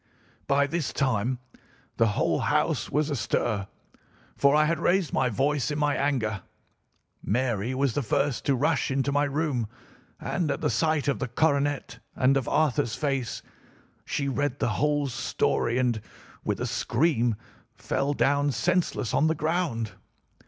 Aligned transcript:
"By 0.47 0.65
this 0.65 0.91
time 0.91 1.37
the 1.97 2.07
whole 2.17 2.39
house 2.39 2.89
was 2.89 3.11
astir, 3.11 3.67
for 4.35 4.55
I 4.55 4.65
had 4.65 4.79
raised 4.79 5.13
my 5.13 5.29
voice 5.29 5.69
in 5.69 5.77
my 5.77 5.95
anger. 5.95 6.41
Mary 7.21 7.75
was 7.75 7.93
the 7.93 8.01
first 8.01 8.43
to 8.45 8.55
rush 8.55 8.89
into 8.89 9.11
my 9.11 9.25
room, 9.25 9.67
and, 10.19 10.49
at 10.49 10.61
the 10.61 10.71
sight 10.71 11.07
of 11.07 11.19
the 11.19 11.27
coronet 11.27 11.99
and 12.15 12.35
of 12.35 12.47
Arthur's 12.49 12.95
face, 12.95 13.43
she 14.03 14.27
read 14.27 14.57
the 14.57 14.69
whole 14.69 15.05
story 15.05 15.77
and, 15.77 16.01
with 16.43 16.59
a 16.59 16.65
scream, 16.65 17.35
fell 17.75 18.15
down 18.15 18.51
senseless 18.51 19.13
on 19.13 19.27
the 19.27 19.35
ground. 19.35 19.91